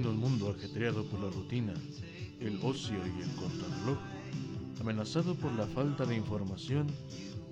[0.00, 1.74] En un mundo ajetreado por la rutina,
[2.40, 3.98] el ocio y el contrarreloj,
[4.80, 6.86] amenazado por la falta de información,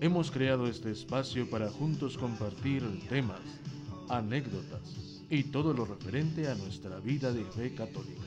[0.01, 3.43] hemos creado este espacio para juntos compartir temas,
[4.09, 8.23] anécdotas y todo lo referente a nuestra vida de fe católica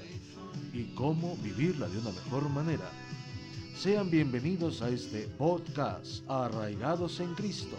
[0.71, 2.91] y cómo vivirla de una mejor manera.
[3.76, 7.77] Sean bienvenidos a este podcast Arraigados en Cristo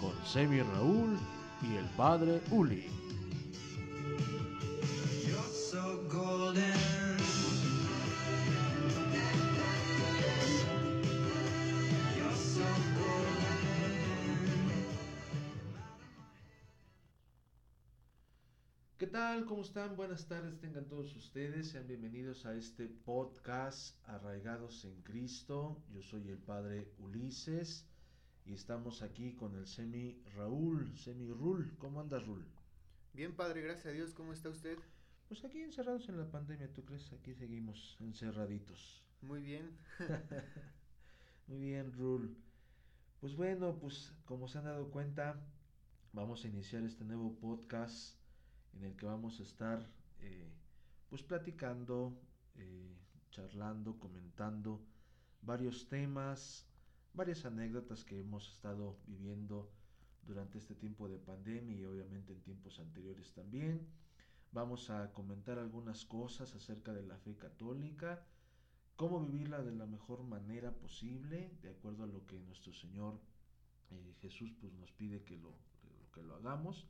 [0.00, 1.16] con Semi Raúl
[1.62, 2.95] y el Padre Uli.
[18.98, 19.44] ¿Qué tal?
[19.44, 19.94] ¿Cómo están?
[19.94, 21.68] Buenas tardes, tengan todos ustedes.
[21.68, 25.82] Sean bienvenidos a este podcast Arraigados en Cristo.
[25.92, 27.86] Yo soy el Padre Ulises
[28.46, 31.76] y estamos aquí con el Semi Raúl, Semi Rul.
[31.76, 32.42] ¿Cómo andas, Rul?
[33.12, 34.14] Bien, Padre, gracias a Dios.
[34.14, 34.78] ¿Cómo está usted?
[35.28, 37.12] Pues aquí encerrados en la pandemia, ¿tú crees?
[37.12, 39.04] Aquí seguimos encerraditos.
[39.20, 39.76] Muy bien.
[41.48, 42.34] Muy bien, Rul.
[43.20, 45.38] Pues bueno, pues como se han dado cuenta,
[46.14, 48.15] vamos a iniciar este nuevo podcast
[48.76, 49.86] en el que vamos a estar
[50.20, 50.48] eh,
[51.08, 52.18] pues platicando,
[52.56, 52.96] eh,
[53.30, 54.80] charlando, comentando
[55.42, 56.66] varios temas,
[57.14, 59.70] varias anécdotas que hemos estado viviendo
[60.26, 63.86] durante este tiempo de pandemia y obviamente en tiempos anteriores también.
[64.52, 68.24] Vamos a comentar algunas cosas acerca de la fe católica,
[68.96, 73.20] cómo vivirla de la mejor manera posible, de acuerdo a lo que nuestro Señor
[73.90, 75.54] eh, Jesús pues, nos pide que lo,
[76.12, 76.86] que lo hagamos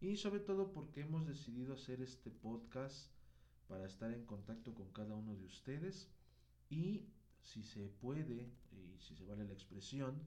[0.00, 3.10] y sobre todo porque hemos decidido hacer este podcast
[3.66, 6.08] para estar en contacto con cada uno de ustedes
[6.70, 7.08] y
[7.42, 10.22] si se puede y si se vale la expresión,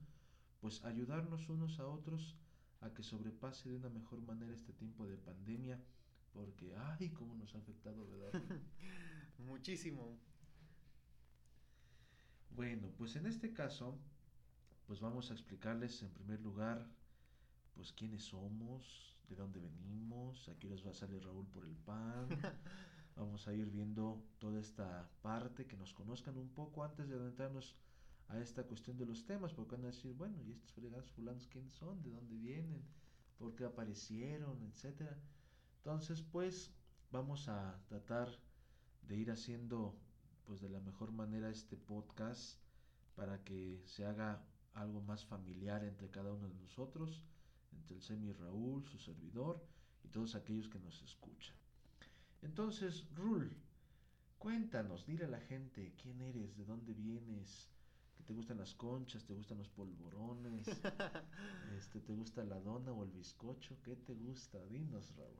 [0.59, 2.35] pues ayudarnos unos a otros
[2.81, 5.79] a que sobrepase de una mejor manera este tiempo de pandemia,
[6.33, 8.41] porque ay, cómo nos ha afectado, ¿verdad?
[9.37, 10.17] Muchísimo.
[12.55, 13.97] Bueno, pues en este caso,
[14.87, 16.87] pues vamos a explicarles en primer lugar
[17.75, 21.75] pues quiénes somos, de dónde venimos, a qué horas va a salir Raúl por el
[21.75, 22.27] pan.
[23.15, 27.77] Vamos a ir viendo toda esta parte, que nos conozcan un poco antes de adentrarnos
[28.27, 31.47] a esta cuestión de los temas, porque van a decir, bueno, ¿y estos fregados fulanos
[31.47, 32.01] quiénes son?
[32.03, 32.83] ¿De dónde vienen?
[33.37, 34.61] ¿Por qué aparecieron?
[34.63, 35.17] Etcétera.
[35.77, 36.71] Entonces, pues,
[37.11, 38.29] vamos a tratar
[39.03, 39.97] de ir haciendo
[40.45, 42.57] pues de la mejor manera este podcast
[43.15, 44.43] para que se haga
[44.73, 47.23] algo más familiar entre cada uno de nosotros
[47.71, 49.63] entre el Semi Raúl, su servidor
[50.03, 51.55] y todos aquellos que nos escuchan.
[52.41, 53.55] Entonces, Rul,
[54.37, 57.69] cuéntanos, dile a la gente quién eres, de dónde vienes,
[58.15, 60.67] que te gustan las conchas, te gustan los polvorones,
[61.77, 64.63] este, te gusta la dona o el bizcocho, ¿qué te gusta?
[64.65, 65.39] Dinos, Raúl.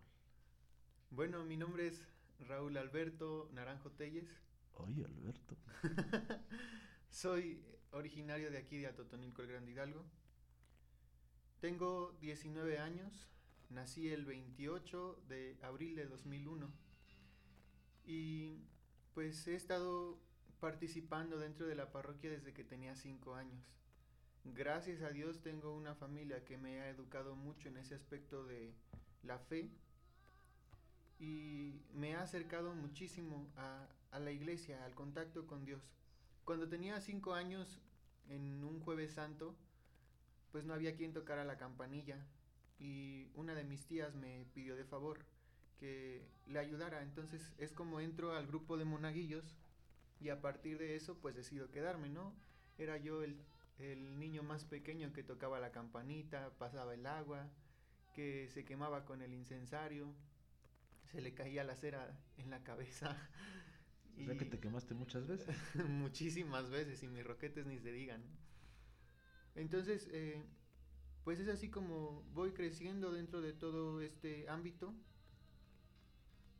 [1.09, 2.05] Bueno, mi nombre es
[2.39, 4.29] Raúl Alberto Naranjo Telles.
[4.75, 5.57] Oye, Alberto.
[7.09, 10.05] Soy originario de aquí de Atotonilco, el Gran Hidalgo.
[11.61, 13.27] Tengo 19 años,
[13.69, 16.67] nací el 28 de abril de 2001
[18.03, 18.57] y
[19.13, 20.17] pues he estado
[20.59, 23.63] participando dentro de la parroquia desde que tenía 5 años.
[24.43, 28.73] Gracias a Dios tengo una familia que me ha educado mucho en ese aspecto de
[29.21, 29.69] la fe
[31.19, 35.83] y me ha acercado muchísimo a, a la iglesia, al contacto con Dios.
[36.43, 37.79] Cuando tenía 5 años,
[38.29, 39.55] en un jueves santo,
[40.51, 42.25] pues no había quien tocara la campanilla
[42.79, 45.25] y una de mis tías me pidió de favor
[45.79, 47.01] que le ayudara.
[47.03, 49.55] Entonces es como entro al grupo de monaguillos
[50.19, 52.35] y a partir de eso pues decido quedarme, ¿no?
[52.77, 53.37] Era yo el,
[53.79, 57.49] el niño más pequeño que tocaba la campanita, pasaba el agua,
[58.13, 60.13] que se quemaba con el incensario,
[61.11, 63.17] se le caía la cera en la cabeza.
[64.19, 65.55] O sea que te quemaste muchas veces.
[65.87, 68.21] Muchísimas veces y mis roquetes ni se digan.
[69.55, 70.41] Entonces, eh,
[71.23, 74.93] pues es así como voy creciendo dentro de todo este ámbito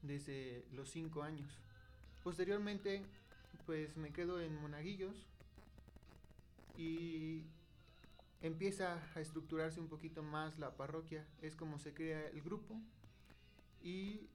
[0.02, 1.50] desde los cinco años.
[2.24, 3.04] Posteriormente,
[3.66, 5.26] pues me quedo en Monaguillos
[6.78, 7.44] y
[8.42, 11.26] empieza a estructurarse un poquito más la parroquia.
[11.42, 12.80] Es como se crea el grupo
[13.82, 14.28] y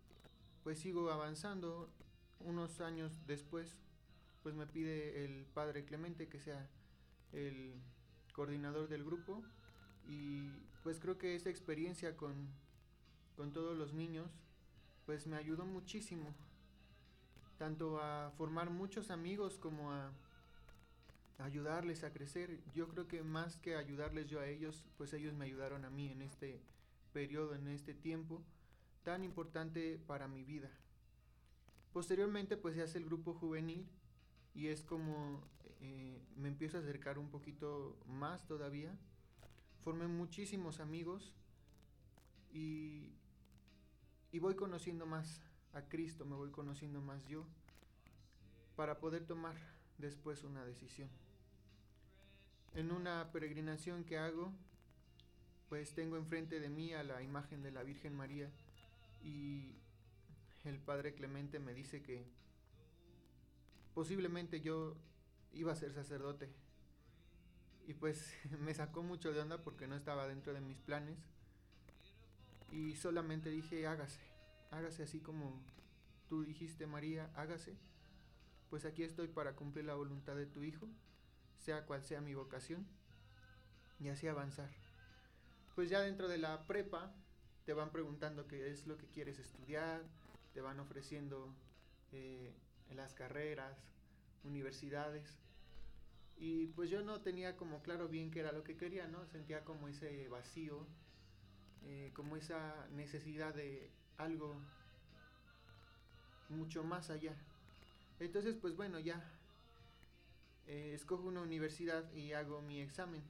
[0.65, 1.91] pues sigo avanzando.
[2.39, 3.79] Unos años después,
[4.43, 6.69] pues me pide el padre Clemente que sea
[7.33, 7.73] el
[8.37, 9.43] coordinador del grupo
[10.07, 10.51] y
[10.85, 12.35] pues creo que esa experiencia con,
[13.35, 14.31] con todos los niños
[15.07, 16.35] pues me ayudó muchísimo
[17.57, 20.13] tanto a formar muchos amigos como a
[21.39, 22.61] ayudarles a crecer.
[22.75, 26.11] Yo creo que más que ayudarles yo a ellos, pues ellos me ayudaron a mí
[26.11, 26.61] en este
[27.15, 28.43] periodo, en este tiempo
[29.03, 30.71] tan importante para mi vida.
[31.95, 33.89] Posteriormente pues se hace el grupo juvenil
[34.55, 35.43] y es como
[35.87, 38.91] eh, me empiezo a acercar un poquito más todavía.
[39.85, 41.33] Formé muchísimos amigos
[42.53, 43.13] y,
[44.33, 45.41] y voy conociendo más
[45.73, 47.45] a Cristo, me voy conociendo más yo
[48.75, 49.55] para poder tomar
[49.99, 51.09] después una decisión.
[52.75, 54.53] En una peregrinación que hago,
[55.69, 58.51] pues tengo enfrente de mí a la imagen de la Virgen María
[59.23, 59.73] y
[60.65, 62.25] el padre Clemente me dice que
[63.95, 64.97] posiblemente yo
[65.53, 66.51] iba a ser sacerdote.
[67.87, 71.19] Y pues me sacó mucho de onda porque no estaba dentro de mis planes.
[72.71, 74.21] Y solamente dije, hágase,
[74.71, 75.63] hágase así como
[76.29, 77.77] tú dijiste, María, hágase.
[78.71, 80.89] Pues aquí estoy para cumplir la voluntad de tu Hijo,
[81.59, 82.87] sea cual sea mi vocación,
[84.01, 84.71] y así avanzar.
[85.75, 87.15] Pues ya dentro de la prepa
[87.65, 90.03] te van preguntando qué es lo que quieres estudiar,
[90.53, 91.55] te van ofreciendo
[92.13, 92.53] eh,
[92.95, 93.77] las carreras,
[94.45, 95.39] universidades.
[96.39, 99.27] Y pues yo no tenía como claro bien qué era lo que quería, ¿no?
[99.27, 100.87] Sentía como ese vacío,
[101.85, 104.55] eh, como esa necesidad de algo
[106.49, 107.35] mucho más allá.
[108.21, 109.23] Entonces, pues bueno, ya
[110.67, 113.23] eh, escojo una universidad y hago mi examen.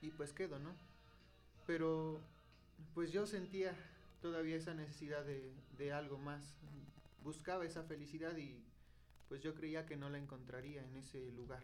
[0.00, 0.74] Y pues quedo, ¿no?
[1.66, 2.20] Pero
[2.94, 3.74] pues yo sentía
[4.22, 6.56] todavía esa necesidad de, algo más.
[7.22, 8.62] Buscaba esa felicidad y
[9.28, 11.62] pues yo creía que no la encontraría en ese lugar.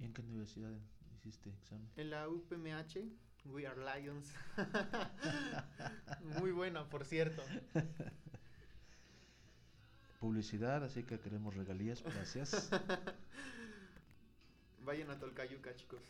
[0.00, 0.72] ¿Y en qué universidad
[1.16, 1.88] hiciste examen?
[1.96, 2.98] En la UPMH,
[3.46, 4.32] We Are Lions.
[6.40, 7.42] Muy buena, por cierto.
[10.20, 12.70] Publicidad, así que queremos regalías, gracias.
[14.84, 16.02] Vayan a Tolcayuca, chicos.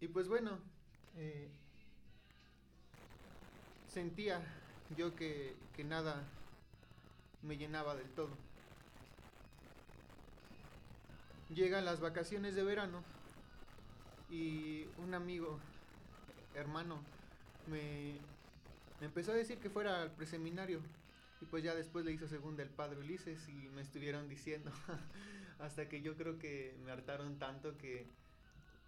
[0.00, 0.58] y pues bueno,
[1.16, 1.50] eh,
[3.88, 4.40] sentía
[4.96, 6.24] yo que, nada
[7.42, 8.30] me llenaba del todo.
[11.50, 13.02] Llegan las vacaciones de verano
[14.30, 15.58] y un amigo,
[16.54, 17.02] hermano,
[17.66, 18.14] me,
[19.00, 20.80] me empezó a decir que fuera al preseminario.
[21.40, 24.70] Y pues ya después le hizo segunda el padre Ulises y me estuvieron diciendo,
[25.58, 28.06] hasta que yo creo que me hartaron tanto que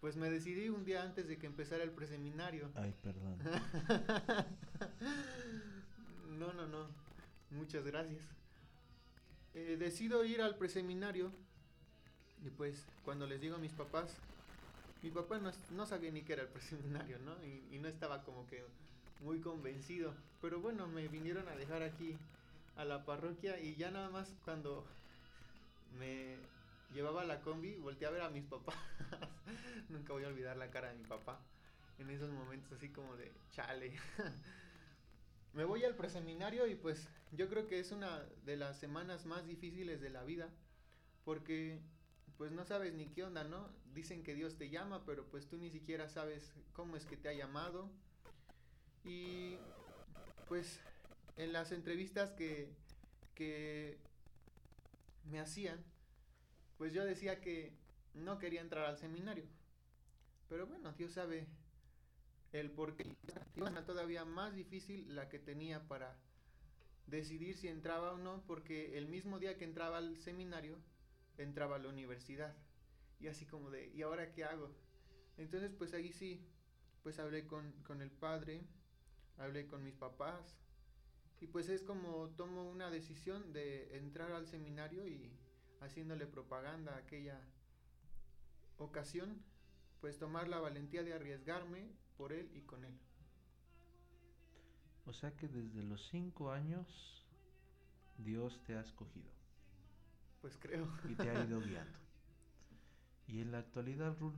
[0.00, 2.70] pues me decidí un día antes de que empezara el preseminario.
[2.74, 3.38] Ay, perdón.
[6.38, 6.88] no, no, no.
[7.50, 8.20] Muchas gracias.
[9.54, 11.30] Eh, decido ir al preseminario
[12.44, 14.16] y pues cuando les digo a mis papás,
[15.02, 15.40] mi papá
[15.70, 17.32] no, sabía ni qué era el preseminario, ¿no?
[17.44, 18.64] Y, y, no estaba como que
[19.20, 20.14] muy convencido.
[20.40, 22.16] Pero bueno, me vinieron a dejar aquí
[22.76, 24.84] a la parroquia y ya nada más cuando
[25.98, 26.36] me
[26.92, 28.76] llevaba la combi, volteé a ver a mis papás.
[29.88, 31.38] Nunca voy a olvidar la cara de mi papá
[31.98, 33.94] en esos momentos así como de chale.
[35.55, 39.46] Me voy al preseminario y pues yo creo que es una de las semanas más
[39.46, 40.51] difíciles de la vida
[41.25, 41.81] porque
[42.37, 43.69] pues no sabes ni qué onda, ¿no?
[43.94, 47.29] Dicen que Dios te llama, pero pues tú ni siquiera sabes cómo es que te
[47.29, 47.89] ha llamado.
[49.05, 49.56] Y
[50.49, 50.81] pues
[51.37, 52.75] en las entrevistas que,
[53.37, 53.99] que
[55.31, 55.84] me hacían,
[56.79, 57.77] pues yo decía que
[58.15, 59.44] no quería entrar al seminario.
[60.49, 61.46] Pero bueno, Dios sabe
[62.61, 63.05] el por qué.
[63.87, 66.17] Todavía más difícil la que tenía para
[67.06, 70.79] decidir si entraba o no, porque el mismo día que entraba al seminario,
[71.37, 72.55] entraba a la universidad.
[73.20, 74.70] Y así como de, ¿y ahora qué hago?
[75.37, 76.46] Entonces pues ahí sí,
[77.03, 78.63] pues hablé con, con el padre,
[79.37, 80.56] hablé con mis papás,
[81.41, 85.32] y pues es como tomo una decisión de entrar al seminario y
[85.81, 87.41] haciéndole propaganda a aquella
[88.79, 89.43] ocasión,
[90.01, 92.98] pues tomar la valentía de arriesgarme por él y con él.
[95.06, 97.24] O sea que desde los cinco años
[98.18, 99.30] Dios te ha escogido.
[100.40, 100.88] Pues creo.
[101.08, 101.98] Y te ha ido guiando.
[103.26, 104.34] Y en la actualidad, Rul,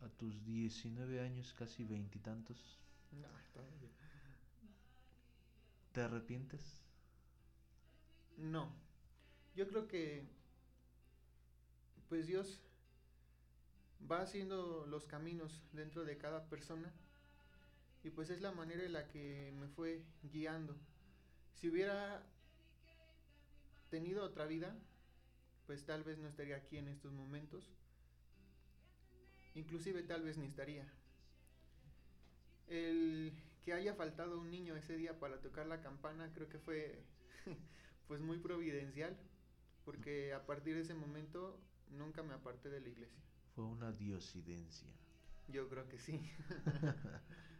[0.00, 2.78] a tus 19 años, casi veintitantos,
[3.12, 3.28] no,
[5.92, 6.80] ¿te arrepientes?
[8.38, 8.72] No.
[9.54, 10.26] Yo creo que
[12.08, 12.60] pues Dios
[14.10, 16.92] va haciendo los caminos dentro de cada persona
[18.04, 20.76] y pues es la manera en la que me fue guiando.
[21.54, 22.26] Si hubiera
[23.90, 24.76] tenido otra vida,
[25.66, 27.70] pues tal vez no estaría aquí en estos momentos.
[29.54, 30.90] Inclusive tal vez ni estaría.
[32.66, 33.32] El
[33.62, 37.04] que haya faltado un niño ese día para tocar la campana creo que fue
[38.08, 39.16] pues muy providencial
[39.84, 43.22] porque a partir de ese momento nunca me aparté de la iglesia.
[43.54, 44.88] Fue una diosidencia.
[45.48, 46.20] Yo creo que sí.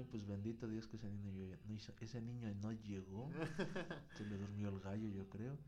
[0.00, 1.30] Ay, pues bendito Dios que ese niño,
[1.66, 3.30] no hizo- ese niño no llegó.
[4.16, 5.58] Se le durmió el gallo, yo creo.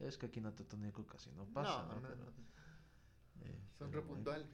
[0.00, 1.96] Es que aquí en Atotonilco casi no pasa, ¿no?
[1.96, 2.30] no, no, Pero, no.
[3.46, 4.48] eh, Son repuntuales.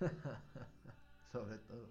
[1.32, 1.90] sobre todo.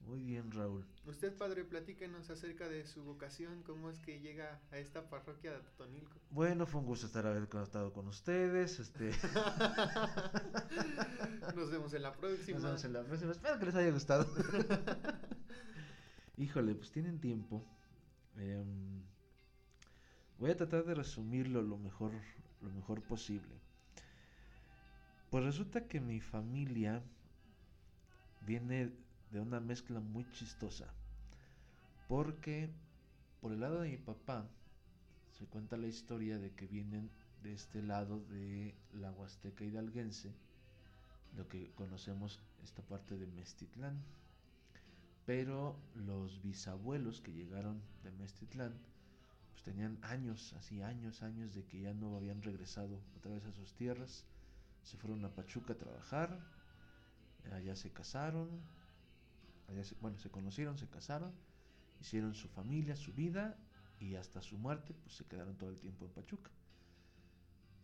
[0.00, 0.84] Muy bien, Raúl.
[1.06, 5.60] Usted, padre, platíquenos acerca de su vocación, cómo es que llega a esta parroquia de
[5.60, 6.18] Totonilco.
[6.30, 8.80] Bueno, fue un gusto estar haber estado con ustedes.
[8.80, 9.12] Este,
[11.54, 12.58] Nos vemos en la próxima.
[12.58, 13.30] nos vemos en la próxima.
[13.32, 14.26] Espero que les haya gustado.
[16.42, 17.64] Híjole, pues tienen tiempo.
[18.36, 19.00] Em,
[20.40, 22.10] voy a tratar de resumirlo lo mejor,
[22.60, 23.60] lo mejor posible.
[25.30, 27.00] Pues resulta que mi familia
[28.44, 28.90] viene
[29.30, 30.92] de una mezcla muy chistosa.
[32.08, 32.70] Porque
[33.40, 34.48] por el lado de mi papá
[35.30, 37.08] se cuenta la historia de que vienen
[37.44, 40.34] de este lado de la Huasteca hidalguense,
[41.36, 44.02] lo que conocemos esta parte de Mestitlán.
[45.24, 48.78] Pero los bisabuelos que llegaron de Mestitlán,
[49.50, 53.52] pues tenían años, así años, años de que ya no habían regresado otra vez a
[53.52, 54.26] sus tierras.
[54.84, 56.40] Se fueron a Pachuca a trabajar,
[57.52, 58.48] allá se casaron,
[59.68, 61.32] allá se- bueno, se conocieron, se casaron,
[62.00, 63.58] hicieron su familia, su vida
[64.00, 66.50] y hasta su muerte, pues se quedaron todo el tiempo en Pachuca.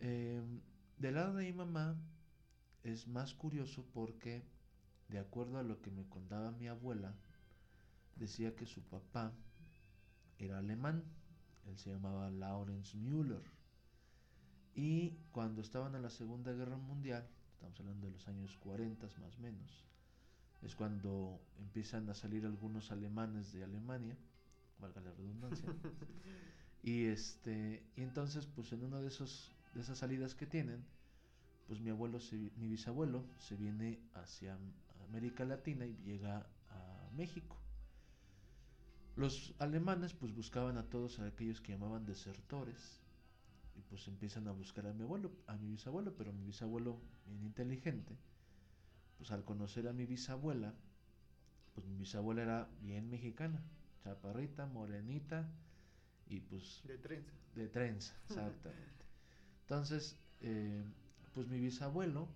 [0.00, 0.60] Em,
[0.96, 1.96] del lado de mi mamá
[2.84, 4.44] es más curioso porque,
[5.08, 7.14] de acuerdo a lo que me contaba mi abuela,
[8.18, 9.32] decía que su papá
[10.38, 11.04] era alemán,
[11.66, 13.42] él se llamaba Lawrence Müller.
[14.74, 19.36] Y cuando estaban en la Segunda Guerra Mundial, estamos hablando de los años 40 más
[19.36, 19.84] o menos,
[20.62, 24.16] es cuando empiezan a salir algunos alemanes de Alemania,
[24.78, 25.68] valga la redundancia,
[26.82, 30.84] y este, y entonces pues en una de esos de esas salidas que tienen,
[31.66, 34.58] pues mi abuelo se, mi bisabuelo se viene hacia
[35.08, 37.57] América Latina y llega a México.
[39.18, 43.00] Los alemanes pues buscaban a todos aquellos que llamaban desertores
[43.76, 47.42] y pues empiezan a buscar a mi abuelo, a mi bisabuelo, pero mi bisabuelo bien
[47.44, 48.16] inteligente,
[49.16, 50.72] pues al conocer a mi bisabuela,
[51.74, 53.60] pues mi bisabuela era bien mexicana,
[54.04, 55.48] chaparrita, morenita
[56.28, 57.32] y pues De trenza.
[57.56, 59.04] de trenza, exactamente.
[59.62, 60.84] Entonces, eh,
[61.34, 62.28] pues mi bisabuelo,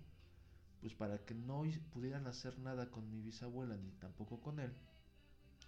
[0.80, 1.62] pues para que no
[1.92, 4.72] pudieran hacer nada con mi bisabuela ni tampoco con él,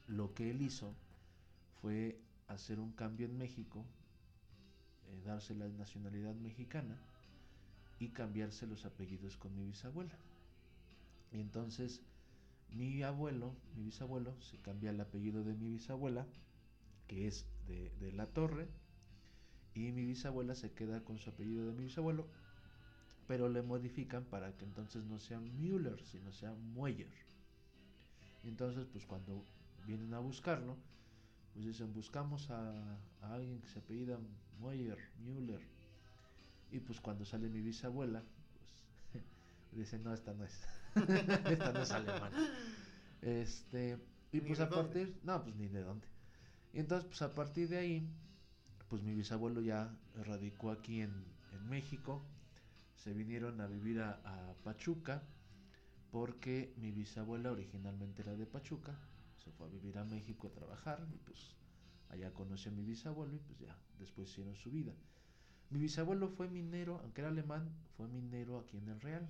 [0.09, 0.95] lo que él hizo
[1.85, 3.85] fue hacer un cambio en México,
[5.07, 6.97] eh, darse la nacionalidad mexicana
[7.99, 10.15] y cambiarse los apellidos con mi bisabuela.
[11.31, 12.01] Y entonces
[12.71, 16.27] mi abuelo, mi bisabuelo, se cambia el apellido de mi bisabuela,
[17.07, 18.67] que es de, de la Torre,
[19.75, 22.27] y mi bisabuela se queda con su apellido de mi bisabuelo,
[23.29, 27.13] pero le modifican para que entonces no sea Müller, sino sea Mueller.
[28.43, 29.45] Entonces, pues cuando
[29.87, 30.79] vienen a buscarlo,
[31.55, 34.19] pues dicen, buscamos a, a alguien que se apellida
[34.59, 35.61] Mueller, Müller.
[36.73, 38.23] Y pues cuando sale mi bisabuela,
[39.13, 39.23] pues
[39.73, 40.61] dicen, no, esta no es.
[41.49, 42.37] esta no es alemana.
[43.23, 43.99] Este,
[44.33, 44.83] y pues a dónde.
[44.83, 46.09] partir, no, pues ni de dónde.
[46.73, 48.09] Y entonces, pues a partir de ahí,
[48.89, 52.25] pues mi bisabuelo ya radicó aquí en, en México.
[52.97, 55.23] Se vinieron a vivir a, a Pachuca
[56.11, 58.99] porque mi bisabuela originalmente era de Pachuca.
[59.45, 61.55] Se fue a vivir a México a trabajar y pues
[62.09, 64.95] allá conoció a mi bisabuelo y pues ya después hicieron su vida.
[65.71, 69.29] Mi bisabuelo fue minero, aunque era alemán, fue minero aquí en el Real.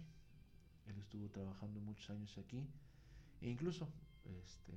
[0.87, 2.67] Él estuvo trabajando muchos años aquí
[3.41, 3.89] e incluso
[4.25, 4.75] este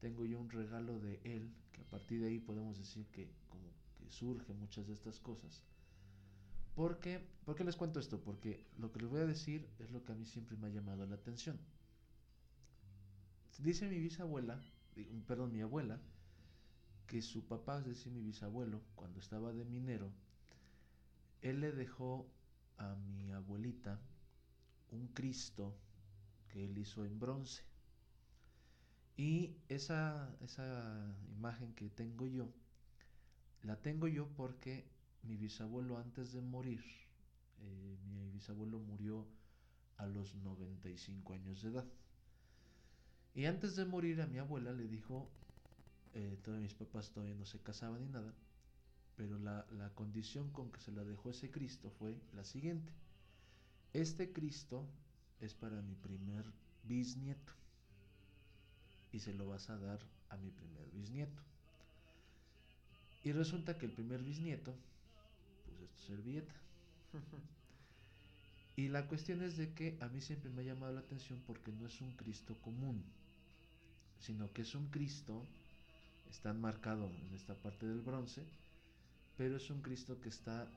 [0.00, 3.70] tengo yo un regalo de él que a partir de ahí podemos decir que como
[3.98, 5.62] que surgen muchas de estas cosas.
[6.74, 8.20] Porque, ¿Por qué les cuento esto?
[8.20, 10.70] Porque lo que les voy a decir es lo que a mí siempre me ha
[10.70, 11.58] llamado la atención.
[13.62, 14.58] Dice mi bisabuela,
[15.26, 16.00] perdón, mi abuela,
[17.06, 20.10] que su papá, es decir, mi bisabuelo, cuando estaba de minero,
[21.42, 22.26] él le dejó
[22.78, 24.00] a mi abuelita
[24.90, 25.76] un Cristo
[26.48, 27.62] que él hizo en bronce.
[29.18, 32.48] Y esa, esa imagen que tengo yo,
[33.62, 34.86] la tengo yo porque
[35.22, 36.82] mi bisabuelo antes de morir,
[37.58, 39.26] eh, mi bisabuelo murió
[39.98, 41.84] a los 95 años de edad.
[43.40, 45.26] Y antes de morir a mi abuela le dijo,
[46.12, 48.34] eh, todavía mis papás todavía no se casaban ni nada,
[49.16, 52.92] pero la, la condición con que se la dejó ese Cristo fue la siguiente.
[53.94, 54.84] Este Cristo
[55.40, 56.44] es para mi primer
[56.84, 57.54] bisnieto
[59.10, 61.42] y se lo vas a dar a mi primer bisnieto.
[63.24, 64.74] Y resulta que el primer bisnieto,
[65.64, 66.52] pues es tu servilleta.
[68.76, 71.70] Y la cuestión es de que a mí siempre me ha llamado la atención porque
[71.70, 73.04] no es un Cristo común.
[74.20, 75.46] Sino que es un Cristo,
[76.30, 78.44] está enmarcado en esta parte del bronce,
[79.36, 80.68] pero es un Cristo que está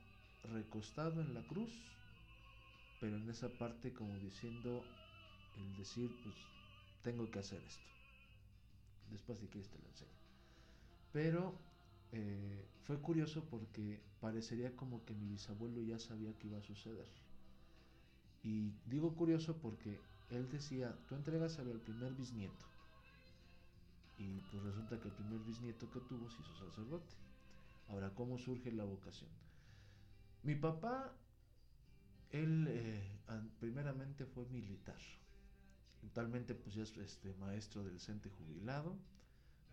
[0.51, 1.71] recostado en la cruz,
[2.99, 4.83] pero en esa parte como diciendo
[5.57, 6.35] el decir, pues
[7.03, 7.83] tengo que hacer esto.
[9.11, 10.11] Después si quieres lo enseño.
[11.11, 11.53] Pero
[12.11, 17.07] eh, fue curioso porque parecería como que mi bisabuelo ya sabía que iba a suceder.
[18.43, 22.72] Y digo curioso porque él decía, tú entregas al primer bisnieto.
[24.17, 27.15] Y pues resulta que el primer bisnieto que tuvo se hizo sacerdote.
[27.89, 29.29] Ahora, ¿cómo surge la vocación?
[30.43, 31.13] Mi papá,
[32.31, 33.01] él eh,
[33.59, 34.99] primeramente fue militar.
[36.05, 38.95] Actualmente pues ya es este, maestro del CENTE jubilado,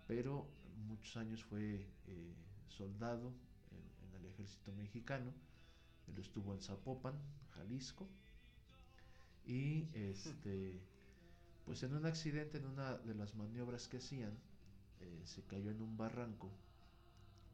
[0.06, 0.46] pero
[0.86, 2.34] muchos años fue eh,
[2.68, 3.32] soldado
[3.72, 5.32] en, en, el ejército mexicano.
[6.06, 7.14] Él estuvo en Zapopan,
[7.50, 8.08] Jalisco.
[9.44, 10.80] Y este,
[11.64, 14.32] pues en un accidente, en una de las maniobras que hacían,
[15.00, 16.50] eh, se cayó en un barranco,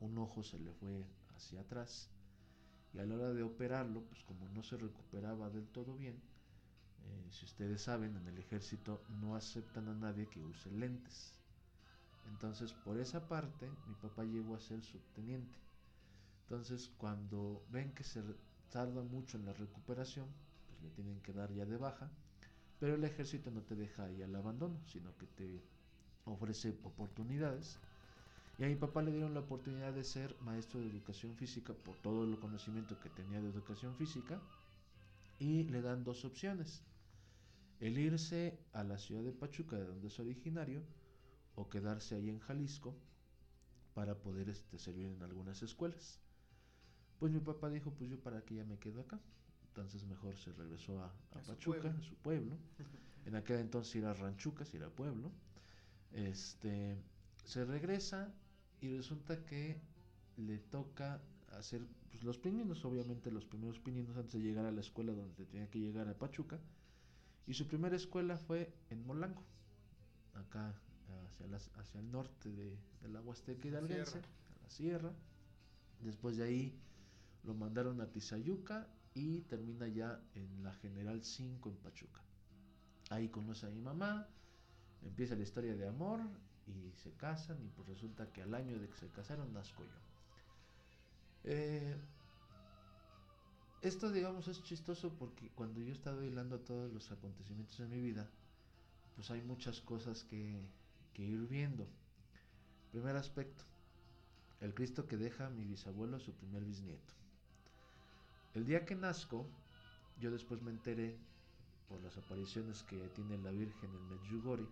[0.01, 1.05] un ojo se le fue
[1.37, 2.09] hacia atrás
[2.95, 7.29] y a la hora de operarlo, pues como no se recuperaba del todo bien, eh,
[7.31, 11.35] si ustedes saben, en el ejército no aceptan a nadie que use lentes.
[12.29, 15.59] Entonces, por esa parte, mi papá llegó a ser subteniente.
[16.43, 18.23] Entonces, cuando ven que se
[18.71, 20.27] tarda mucho en la recuperación,
[20.67, 22.11] pues le tienen que dar ya de baja,
[22.79, 25.63] pero el ejército no te deja ahí al abandono, sino que te
[26.25, 27.79] ofrece oportunidades.
[28.59, 31.97] Y a mi papá le dieron la oportunidad de ser maestro de educación física por
[31.97, 34.41] todo el conocimiento que tenía de educación física.
[35.39, 36.83] Y le dan dos opciones.
[37.81, 40.83] El irse a la ciudad de Pachuca, de donde es originario,
[41.55, 42.95] o quedarse ahí en Jalisco
[43.95, 46.19] para poder este, servir en algunas escuelas.
[47.19, 49.21] Pues mi papá dijo, pues yo para qué ya me quedo acá.
[49.77, 52.57] Entonces mejor se regresó a, a, Pachuca, su a su pueblo.
[53.27, 55.31] en aquel entonces era Ranchuca, si era pueblo.
[56.13, 56.97] Este,
[57.45, 58.33] se regresa
[58.81, 59.79] y resulta que
[60.39, 61.21] le toca
[61.59, 65.45] hacer pues, los pininos, obviamente los primeros pininos antes de llegar a la escuela donde
[65.45, 66.59] tenía que llegar a Pachuca.
[67.47, 69.45] Y su primera escuela fue en Molango,
[70.33, 70.75] acá
[71.27, 75.13] hacia, las, hacia el norte de, de la Huasteca Hidalguense, a la sierra.
[76.01, 76.81] Después de ahí
[77.45, 82.21] lo mandaron a Tizayuca y termina ya en la General 5 en Pachuca.
[83.09, 84.29] Ahí conoce a mi mamá,
[85.03, 86.21] empieza la historia de amor
[86.67, 89.91] y se casan y pues resulta que al año de que se casaron nazco yo.
[91.45, 91.97] Eh,
[93.81, 98.03] esto digamos es chistoso porque cuando yo he estado hilando todos los acontecimientos de mi
[98.03, 98.29] vida,
[99.15, 100.61] pues hay muchas cosas que,
[101.15, 101.89] que ir viendo.
[102.93, 103.65] Primer aspecto,
[104.61, 107.15] el Cristo que deja a mi bisabuelo su primer bisnieto.
[108.57, 109.47] El día que nazco,
[110.19, 111.15] yo después me enteré
[111.91, 114.67] por las apariciones que tiene la Virgen en Medjugorje.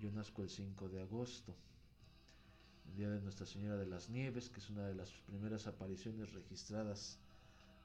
[0.00, 1.54] Yo nazco el 5 de agosto,
[2.86, 6.32] el día de Nuestra Señora de las Nieves, que es una de las primeras apariciones
[6.32, 7.18] registradas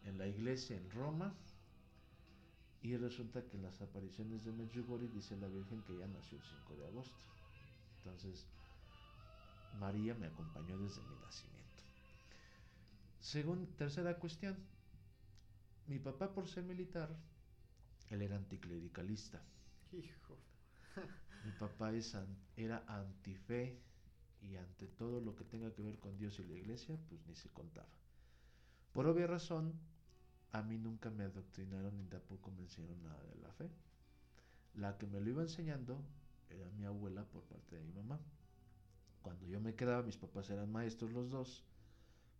[0.05, 1.35] en la iglesia en Roma.
[2.81, 6.43] Y resulta que en las apariciones de Medjugorje dice la Virgen que ya nació el
[6.45, 7.17] 5 de agosto.
[7.97, 8.45] Entonces,
[9.81, 11.83] María me acompañó desde mi nacimiento.
[13.19, 14.55] Según tercera cuestión,
[15.89, 17.09] mi papá por ser militar,
[18.11, 19.41] él era anticlericalista.
[19.91, 20.37] Hijo.
[21.45, 22.15] mi papá es,
[22.55, 23.81] era antife
[24.41, 27.35] y ante todo lo que tenga que ver con Dios y la iglesia, pues ni
[27.35, 27.89] se contaba.
[28.93, 29.73] Por obvia razón,
[30.51, 33.69] a mí nunca me adoctrinaron ni tampoco me enseñaron nada de la fe.
[34.75, 36.03] La que me lo iba enseñando
[36.49, 38.19] era mi abuela por parte de mi mamá.
[39.23, 41.63] Cuando yo me quedaba, mis papás eran maestros los dos,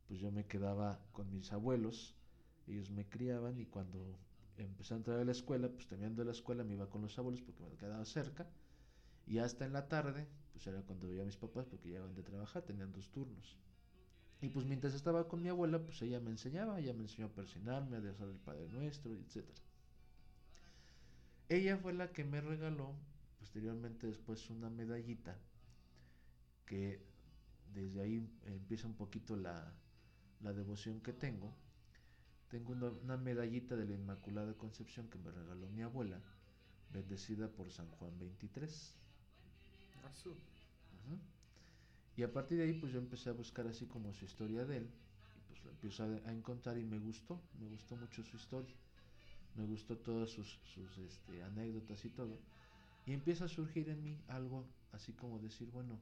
[0.08, 2.16] pues yo me quedaba con mis abuelos,
[2.70, 4.18] ellos me criaban y cuando
[4.58, 7.42] empecé a entrar a la escuela, pues terminando la escuela me iba con los abuelos
[7.42, 8.48] porque me quedaba cerca
[9.26, 12.24] y hasta en la tarde, pues era cuando veía a mis papás porque llegaban de
[12.24, 13.58] trabajar, tenían dos turnos.
[14.42, 17.34] Y pues mientras estaba con mi abuela, pues ella me enseñaba, ella me enseñó a
[17.34, 19.46] persinarme, a rezar el Padre Nuestro, etc.
[21.50, 22.96] Ella fue la que me regaló
[23.38, 25.38] posteriormente después una medallita
[26.66, 27.02] que
[27.74, 29.74] desde ahí empieza un poquito la,
[30.42, 31.54] la devoción que tengo.
[32.50, 36.20] Tengo una, una, medallita de la Inmaculada Concepción que me regaló mi abuela,
[36.92, 38.96] bendecida por San Juan 23.
[40.06, 40.34] Azul.
[40.34, 41.20] -huh.
[42.18, 44.78] Y a partir de ahí pues yo empecé a buscar así como su historia de
[44.78, 44.90] él.
[45.38, 48.76] Y pues lo empiezo a, a encontrar y me gustó, me gustó mucho su historia.
[49.56, 52.40] Me gustó todas sus, sus este, anécdotas y todo.
[53.06, 56.00] Y empieza a surgir en mí algo así como decir, bueno,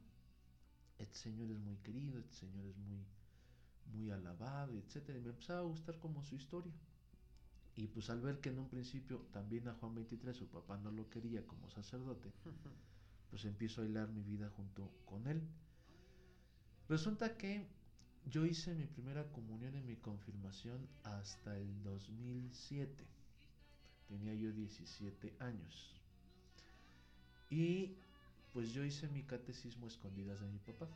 [1.00, 3.00] este señor es muy querido, este señor es muy,
[3.93, 5.10] muy alabado, etc.
[5.10, 6.73] Y me empezaba a gustar como su historia.
[7.76, 10.91] Y pues al ver que en un principio también a Juan 23 su papá no
[10.91, 12.32] lo quería como sacerdote,
[13.30, 15.41] pues empiezo a hilar mi vida junto con él.
[16.89, 17.67] Resulta que
[18.26, 23.06] yo hice mi primera comunión y mi confirmación hasta el 2007.
[24.08, 26.02] Tenía yo 17 años.
[27.50, 27.95] Y
[28.54, 30.88] pues yo hice mi catecismo escondidas de mi papá.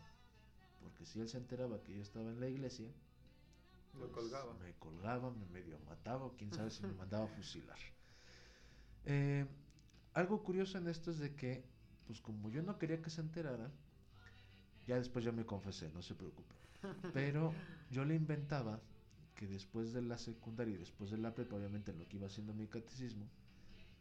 [0.81, 2.89] Porque si él se enteraba que yo estaba en la iglesia,
[3.99, 4.53] Lo colgaba.
[4.55, 7.77] me colgaba, me medio mataba, o quién sabe si me mandaba a fusilar.
[9.05, 9.45] Eh,
[10.13, 11.63] algo curioso en esto es de que,
[12.05, 13.71] pues como yo no quería que se enterara,
[14.87, 16.55] ya después ya me confesé, no se preocupe.
[17.13, 17.53] Pero
[17.89, 18.81] yo le inventaba
[19.35, 22.27] que después de la secundaria y después de la prepa, obviamente en lo que iba
[22.27, 23.27] haciendo mi catecismo,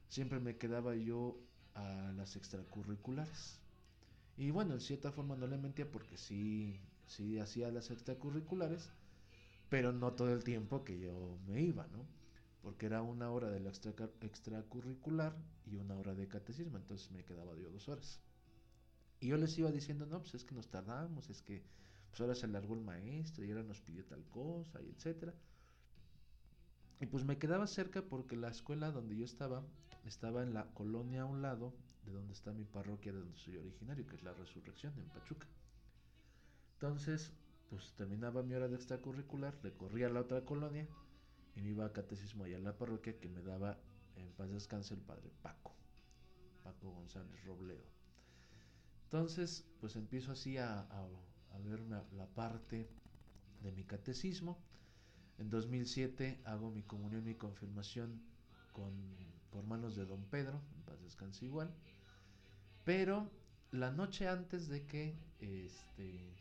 [0.08, 1.38] siempre me quedaba yo
[1.74, 3.59] a las extracurriculares.
[4.40, 8.88] Y bueno, en cierta forma no le mentía porque sí, sí hacía las extracurriculares,
[9.68, 12.06] pero no todo el tiempo que yo me iba, ¿no?
[12.62, 17.22] Porque era una hora de la extra, extracurricular y una hora de catecismo, entonces me
[17.22, 18.18] quedaba yo dos horas.
[19.20, 21.62] Y yo les iba diciendo, no, pues es que nos tardamos, es que
[22.08, 25.34] pues ahora se largó el maestro y ahora nos pidió tal cosa y etcétera.
[26.98, 29.62] Y pues me quedaba cerca porque la escuela donde yo estaba
[30.06, 31.74] estaba en la colonia a un lado
[32.04, 35.46] de donde está mi parroquia, de donde soy originario, que es la Resurrección en Pachuca.
[36.74, 37.32] Entonces,
[37.68, 40.88] pues terminaba mi hora de extracurricular, recorría la otra colonia
[41.54, 43.78] y me iba a catecismo allá en la parroquia que me daba
[44.16, 45.74] en paz descanse el padre Paco,
[46.62, 47.84] Paco González Robledo.
[49.04, 51.08] Entonces, pues empiezo así a, a,
[51.52, 52.88] a ver la, la parte
[53.62, 54.58] de mi catecismo.
[55.38, 58.20] En 2007 hago mi comunión y confirmación
[58.72, 58.92] con,
[59.50, 61.70] por manos de don Pedro, en paz descanse igual.
[62.84, 63.30] Pero
[63.72, 66.34] la noche antes de que este,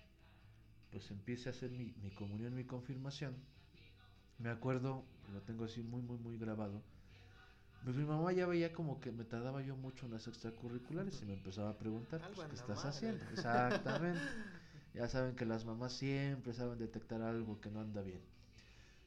[0.91, 3.35] pues empiece a hacer mi, mi comunión, mi confirmación,
[4.37, 6.81] me acuerdo, lo tengo así muy, muy, muy grabado.
[7.83, 11.25] Mi, mi mamá ya veía como que me tardaba yo mucho en las extracurriculares y
[11.25, 13.23] me empezaba a preguntar, pues, ¿qué estás mal, haciendo?
[13.31, 14.21] Exactamente.
[14.93, 18.21] Ya saben que las mamás siempre saben detectar algo que no anda bien.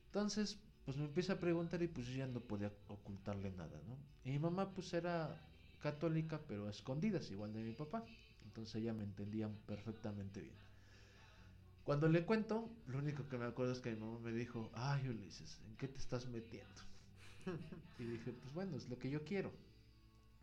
[0.06, 3.96] Entonces, pues me empieza a preguntar y pues yo ya no podía ocultarle nada, ¿no?
[4.24, 5.40] Y mi mamá pues era
[5.80, 8.04] católica, pero a escondidas, igual de mi papá.
[8.44, 10.56] Entonces ella me entendía perfectamente bien.
[11.84, 15.08] Cuando le cuento, lo único que me acuerdo es que mi mamá me dijo, ay
[15.08, 16.80] Ulises, ¿en qué te estás metiendo?
[17.98, 19.52] y dije, pues bueno, es lo que yo quiero.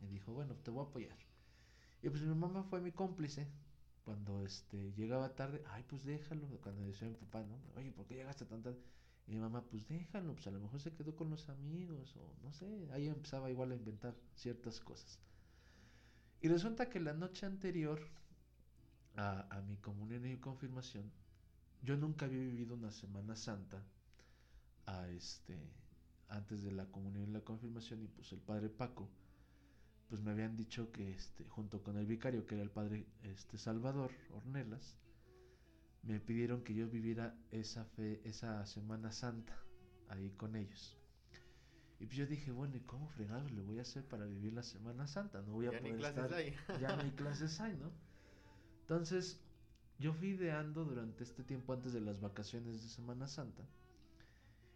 [0.01, 1.17] Y dijo, bueno, te voy a apoyar.
[2.01, 3.47] Y pues mi mamá fue mi cómplice.
[4.03, 6.47] Cuando este llegaba tarde, ay, pues déjalo.
[6.61, 7.59] Cuando decía mi papá, ¿no?
[7.75, 8.79] Oye, ¿por qué llegaste tan tarde?
[9.29, 12.35] Y mi mamá, pues déjalo, pues a lo mejor se quedó con los amigos, o
[12.43, 12.89] no sé.
[12.91, 15.19] Ahí empezaba igual a inventar ciertas cosas.
[16.41, 18.01] Y resulta que la noche anterior
[19.15, 21.11] a, a mi comunión y confirmación,
[21.83, 23.83] yo nunca había vivido una Semana Santa
[24.87, 25.57] a este
[26.29, 29.09] antes de la comunión y la confirmación y pues el padre Paco
[30.09, 33.57] pues me habían dicho que este junto con el vicario que era el padre este
[33.57, 34.95] Salvador Ornelas
[36.03, 39.55] me pidieron que yo viviera esa fe esa Semana Santa
[40.09, 40.97] ahí con ellos
[41.99, 44.63] y pues yo dije bueno y cómo fregados le voy a hacer para vivir la
[44.63, 46.55] Semana Santa no voy a Ya ni poder clases estar hay.
[46.81, 47.91] ya no hay clases hay no
[48.81, 49.39] entonces
[49.99, 53.63] yo fui ideando durante este tiempo antes de las vacaciones de Semana Santa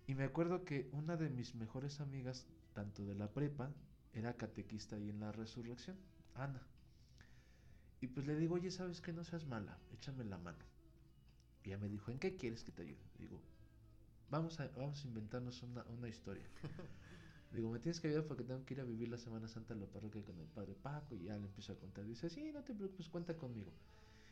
[0.07, 3.71] y me acuerdo que una de mis mejores amigas, tanto de la prepa,
[4.13, 5.97] era catequista ahí en la resurrección,
[6.35, 6.61] Ana.
[8.01, 9.13] Y pues le digo, oye, ¿sabes qué?
[9.13, 10.65] No seas mala, échame la mano.
[11.63, 13.03] Y ella me dijo, ¿en qué quieres que te ayude?
[13.17, 13.39] Digo,
[14.29, 16.45] vamos a, vamos a inventarnos una, una historia.
[17.53, 19.79] Digo, me tienes que ayudar porque tengo que ir a vivir la Semana Santa en
[19.79, 21.15] la parroquia con el padre Paco.
[21.15, 22.05] Y ya le empiezo a contar.
[22.05, 23.71] Dice, sí, no te preocupes, cuenta conmigo.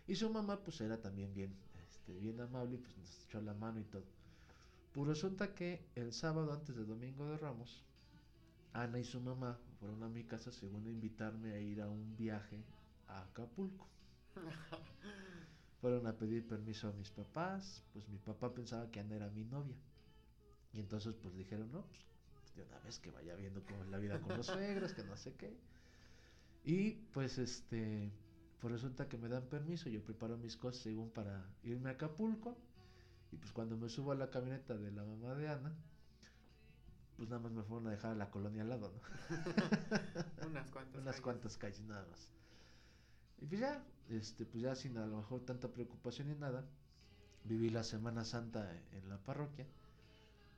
[0.08, 1.54] Y su mamá, pues era también bien,
[1.88, 4.04] este, bien amable y pues nos echó la mano y todo.
[4.92, 7.84] Pues resulta que el sábado antes de Domingo de Ramos,
[8.74, 12.64] Ana y su mamá fueron a mi casa según invitarme a ir a un viaje
[13.08, 13.88] a Acapulco.
[15.82, 19.44] Fueron a pedir permiso a mis papás, pues mi papá pensaba que Ana era mi
[19.44, 19.76] novia.
[20.74, 21.84] Y entonces pues dijeron, no,
[22.36, 25.04] pues de una vez que vaya viendo cómo es la vida con los suegros, que
[25.04, 25.58] no sé qué.
[26.64, 28.12] Y pues este,
[28.60, 32.56] pues resulta que me dan permiso, yo preparo mis cosas según para irme a Acapulco.
[33.32, 35.74] Y pues cuando me subo a la camioneta de la mamá de Ana,
[37.16, 39.02] pues nada más me fueron a dejar a la colonia al lado, ¿no?
[40.48, 40.96] Unas cuantas.
[41.02, 41.22] Unas calles.
[41.22, 42.30] cuantas calles nada más.
[43.40, 46.66] Y pues ya, este, pues ya sin a lo mejor tanta preocupación ni nada,
[47.44, 49.66] viví la Semana Santa en la parroquia,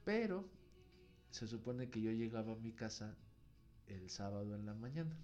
[0.06, 0.46] pero
[1.32, 3.16] se supone que yo llegaba a mi casa
[3.88, 5.16] el sábado en la mañana.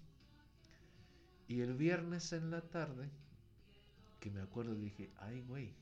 [1.48, 3.10] Y el viernes en la tarde,
[4.20, 5.74] que me acuerdo, dije, ay güey,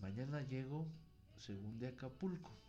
[0.00, 0.86] mañana llego
[1.36, 2.61] según de Acapulco.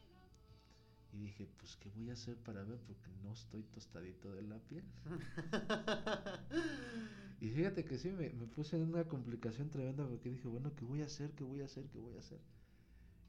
[1.13, 2.80] Y dije, pues, ¿qué voy a hacer para ver?
[2.80, 4.84] Porque no estoy tostadito de la piel.
[7.39, 10.86] y fíjate que sí, me, me, puse en una complicación tremenda porque dije, bueno, ¿qué
[10.86, 11.32] voy a hacer?
[11.32, 11.86] ¿Qué voy a hacer?
[11.89, 12.39] ¿Qué voy a hacer?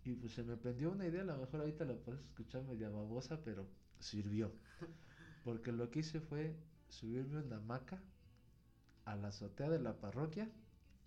[0.04, 2.90] Y pues se me prendió una idea, a lo mejor ahorita la puedes escuchar media
[2.90, 3.66] babosa, pero
[3.98, 4.52] sirvió.
[5.44, 6.56] Porque lo que hice fue
[6.88, 8.02] subirme una hamaca
[9.04, 10.50] a la azotea de la parroquia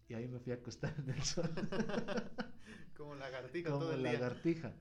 [0.09, 1.49] y ahí me fui a acostar en el sol.
[2.97, 4.73] como lagartija como todo el lagartija.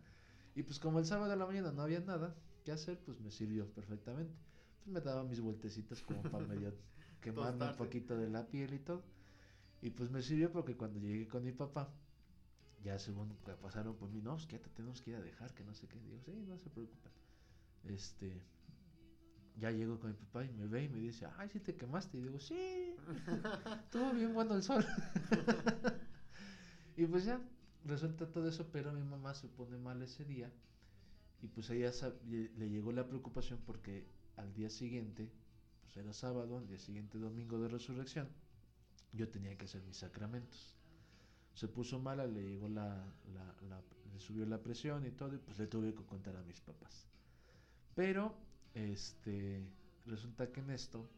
[0.57, 3.31] Y pues como el sábado de la mañana no había nada que hacer, pues me
[3.31, 4.35] sirvió perfectamente.
[4.79, 6.75] Pues me daba mis vueltecitas como para medio
[7.21, 9.05] quemarme un poquito de la piel y todo.
[9.83, 11.93] Y pues me sirvió porque cuando llegué con mi papá,
[12.83, 15.63] ya según pasaron por mí, no, pues que te tenemos que ir a dejar, que
[15.63, 16.01] no sé qué.
[16.01, 17.13] Digo, sí, no se preocupen.
[17.85, 18.43] Este,
[19.59, 22.17] ya llego con mi papá y me ve y me dice, ay, sí te quemaste.
[22.17, 22.95] Y digo, sí,
[23.85, 24.87] estuvo bien bueno el sol.
[26.97, 27.39] y pues ya,
[27.87, 30.51] resulta todo eso, pero mi mamá se pone mal ese día.
[31.43, 31.93] Y pues ella
[32.29, 35.31] le llegó la preocupación porque al día siguiente,
[35.83, 38.29] pues era sábado, al día siguiente domingo de resurrección,
[39.13, 40.75] yo tenía que hacer mis sacramentos.
[41.55, 43.03] Se puso mala, le llegó la,
[44.19, 47.07] subió la presión y todo, y pues le tuve que contar a mis papás.
[47.95, 48.35] Pero
[48.75, 49.67] este,
[50.05, 51.09] resulta que en esto,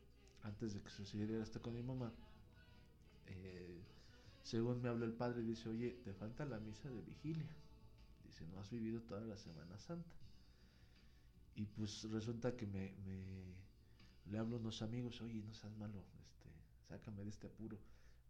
[0.42, 2.12] antes de que sucediera esto con mi mamá,
[3.26, 3.77] eh,
[4.48, 7.54] según me habló el padre, dice, oye, te falta la misa de vigilia.
[8.24, 10.10] Dice, no has vivido toda la Semana Santa.
[11.54, 12.94] Y pues resulta que me,
[14.24, 16.48] le hablo a unos amigos, oye, no seas malo, este,
[16.88, 17.78] sácame de este apuro.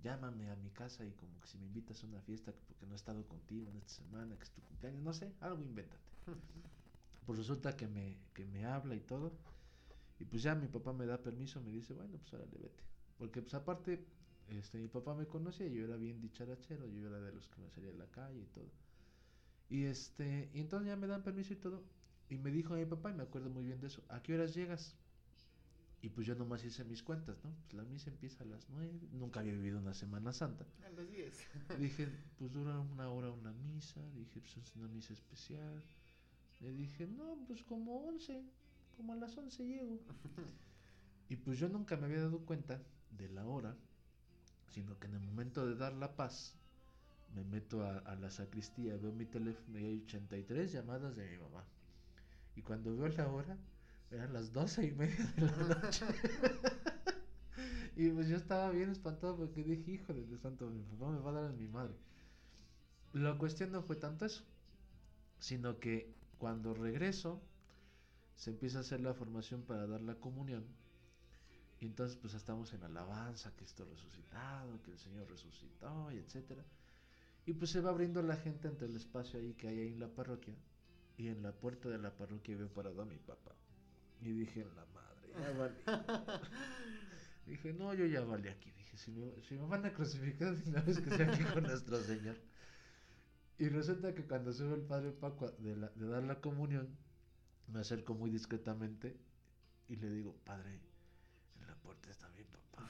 [0.03, 2.95] Llámame a mi casa y como que si me invitas a una fiesta porque no
[2.95, 6.03] he estado contigo en esta semana, que es tu cumpleaños, no sé, algo invéntate.
[7.27, 9.31] pues resulta que me, que me habla y todo.
[10.19, 12.83] Y pues ya mi papá me da permiso, me dice, bueno, pues órale, vete.
[13.19, 14.05] Porque pues aparte,
[14.57, 17.69] este, mi papá me conocía, yo era bien dicharachero, yo era de los que me
[17.71, 18.71] salía a la calle y todo.
[19.69, 21.83] Y este, y entonces ya me dan permiso y todo.
[22.31, 24.35] Y me dijo a mi papá, y me acuerdo muy bien de eso, ¿a qué
[24.35, 24.97] horas llegas?
[26.01, 27.51] Y pues yo nomás hice mis cuentas, ¿no?
[27.63, 30.65] Pues la misa empieza a las nueve, nunca había vivido una Semana Santa.
[30.87, 31.47] A las diez.
[31.79, 32.09] Dije,
[32.39, 35.83] pues dura una hora una misa, dije, pues es una misa especial.
[36.61, 38.45] Le dije, no, pues como 11,
[38.97, 39.99] como a las 11 llego.
[41.29, 42.81] y pues yo nunca me había dado cuenta
[43.11, 43.77] de la hora,
[44.79, 46.55] sino que en el momento de dar la paz,
[47.35, 51.65] me meto a, la sacristía, veo mi teléfono y hay 83 llamadas de mi mamá.
[52.55, 53.59] Y cuando veo la hora,
[54.13, 56.07] eran las 12 y media de la noche.
[57.97, 61.31] y pues yo estaba bien espantado porque dije, hijo de santo, mi papá me va
[61.31, 61.97] a dar a mi madre.
[63.15, 64.45] La cuestión no fue tanto eso,
[65.41, 67.43] sino que cuando regreso,
[68.37, 70.65] se empieza a hacer la formación para dar la comunión.
[71.81, 76.65] Y entonces pues estamos en alabanza, que esto resucitado, que el Señor resucitó, y etcétera.
[77.47, 80.01] Y pues se va abriendo la gente entre el espacio ahí que hay ahí en
[80.01, 80.55] la parroquia.
[81.17, 83.55] Y en la puerta de la parroquia veo parado a mi papá.
[84.21, 85.75] Y dije, la madre, ya vale.
[87.47, 88.71] dije, no, yo ya vale aquí.
[88.73, 92.01] Dije, si me, si me van a crucificar, una vez que sea aquí con nuestro
[92.03, 92.37] Señor.
[93.59, 96.89] Y resulta que cuando sube el padre Paco de, de dar la comunión,
[97.69, 99.17] me acerco muy discretamente
[99.89, 100.81] y le digo, padre,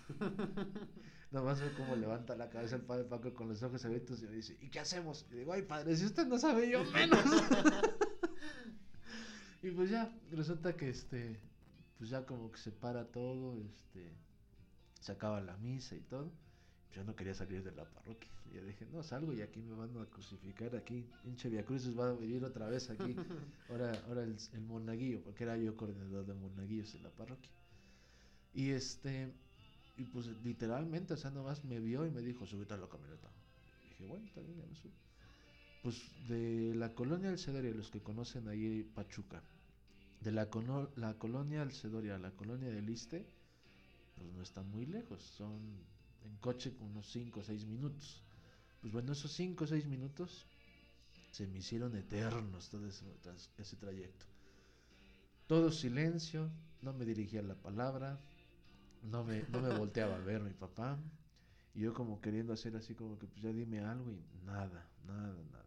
[1.30, 4.36] Nomás ve cómo levanta la cabeza el padre Paco con los ojos abiertos y me
[4.36, 5.26] dice, ¿y qué hacemos?
[5.30, 7.20] Y digo, ay padre, si usted no sabe, yo menos.
[9.62, 11.38] y pues ya, resulta que este,
[11.98, 14.10] pues ya como que se para todo, este,
[15.00, 16.32] se acaba la misa y todo.
[16.92, 18.30] Yo no quería salir de la parroquia.
[18.50, 21.06] Y yo dije, no, salgo y aquí me van a crucificar aquí.
[21.22, 23.14] Pinche Via Crucis va a vivir otra vez aquí.
[23.68, 27.52] Ahora, ahora el, el monaguillo, porque era yo coordinador de monaguillos en la parroquia.
[28.54, 29.30] Y este,
[29.98, 33.28] y pues literalmente, o sea, nomás me vio y me dijo, subite a la camioneta.
[33.84, 34.92] Y dije, bueno, también ya me subo.
[35.82, 39.42] Pues de la colonia Alcedoria, los que conocen ahí Pachuca,
[40.20, 40.48] de la,
[40.96, 43.26] la colonia Alcedoria a la colonia del Iste,
[44.16, 45.60] pues no están muy lejos, son
[46.24, 48.22] en coche unos 5 o 6 minutos.
[48.80, 50.46] Pues bueno, esos 5 o 6 minutos
[51.32, 53.04] se me hicieron eternos todo ese,
[53.58, 54.26] ese trayecto.
[55.48, 56.50] Todo silencio,
[56.82, 58.20] no me dirigía la palabra,
[59.02, 60.98] no me, no me volteaba a ver mi papá.
[61.74, 65.42] Y yo como queriendo hacer así como que pues ya dime algo y nada, nada,
[65.50, 65.66] nada.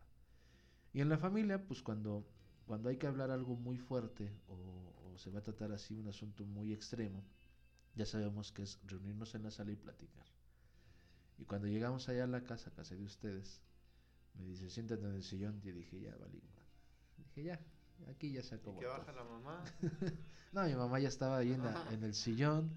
[0.94, 2.28] Y en la familia, pues cuando,
[2.65, 6.08] cuando hay que hablar algo muy fuerte o, o se va a tratar así un
[6.08, 7.24] asunto muy extremo,
[7.96, 10.26] ya sabemos que es reunirnos en la sala y platicar.
[11.38, 13.62] Y cuando llegamos allá a la casa, casa de ustedes,
[14.36, 15.60] me dice, siéntate en el sillón.
[15.63, 16.39] Y dije, ya, vale.
[17.17, 17.60] Dije, ya,
[18.10, 18.78] aquí ya se acabó.
[18.78, 19.63] ¿Y que baja la mamá?
[20.54, 22.72] no, mi mamá ya estaba ahí en, en, el sillón.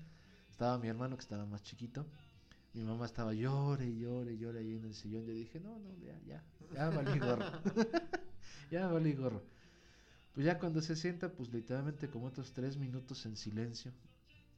[0.54, 2.06] Estaba mi hermano que estaba más chiquito.
[2.74, 5.26] Mi mamá estaba llore, llore, llore ahí en el sillón.
[5.26, 7.44] Yo dije, no, no, ya, ya, ya valí gorro.
[8.70, 9.42] ya valí gorro.
[10.32, 13.90] Pues ya cuando se sienta, pues literalmente como otros tres minutos en silencio.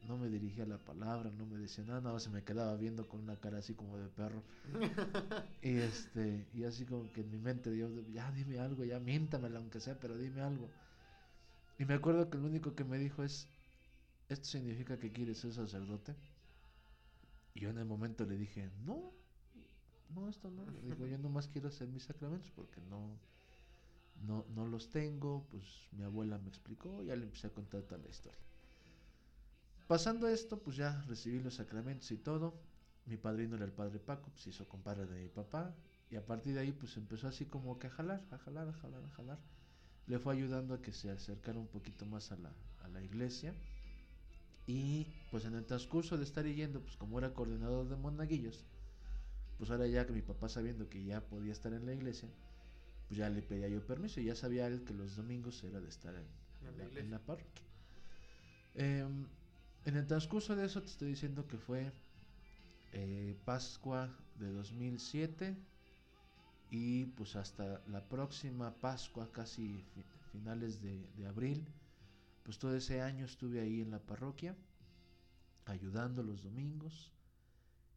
[0.06, 3.22] No me dirigía la palabra, no me decía nada, nada se me quedaba viendo con
[3.22, 4.42] una cara así como de perro.
[5.62, 9.60] y este, y así como que en mi mente Dios, ya dime algo, ya miéntamela
[9.60, 10.68] aunque sea, pero dime algo.
[11.78, 13.48] Y me acuerdo que lo único que me dijo es,
[14.28, 16.14] ¿esto significa que quieres ser sacerdote?
[17.54, 19.12] Y yo en el momento le dije, no,
[20.14, 20.70] no, esto no.
[20.70, 23.18] Le digo, yo nomás quiero hacer mis sacramentos porque no,
[24.26, 25.46] no, no los tengo.
[25.50, 28.38] Pues mi abuela me explicó, ya le empecé a contar toda la historia.
[29.86, 32.60] Pasando esto, pues ya recibí los sacramentos y todo.
[33.06, 35.74] Mi padrino era el padre Paco, pues hizo compadre de mi papá.
[36.10, 38.72] Y a partir de ahí, pues empezó así como que a jalar, a jalar, a
[38.72, 39.38] jalar, a jalar.
[40.06, 43.54] Le fue ayudando a que se acercara un poquito más a la, a la iglesia.
[44.66, 48.64] Y pues en el transcurso de estar yendo, pues como era coordinador de monaguillos,
[49.58, 52.28] pues ahora ya que mi papá sabiendo que ya podía estar en la iglesia,
[53.08, 55.88] pues ya le pedía yo permiso y ya sabía él que los domingos era de
[55.88, 57.64] estar en, la, parroquia.
[58.74, 59.26] Em,
[59.84, 61.92] en el transcurso de eso te estoy diciendo que fue
[62.92, 65.56] eh, Pascua de 2007
[66.70, 69.84] y pues hasta la próxima Pascua, casi
[70.32, 71.64] finales de, de abril,
[72.46, 74.54] pues todo ese año estuve ahí en la parroquia,
[75.64, 77.12] ayudando los domingos.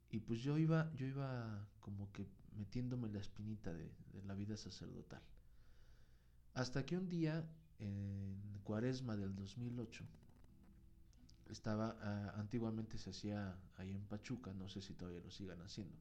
[0.09, 2.25] Y pues yo iba, yo iba como que
[2.57, 3.91] metiéndome la espinita de,
[4.25, 5.21] la vida sacerdotal.
[6.55, 10.03] Hasta que un día, en cuaresma del 2008,
[11.51, 15.95] estaba, ah, antiguamente se hacía ahí en Pachuca, no sé si todavía lo sigan haciendo,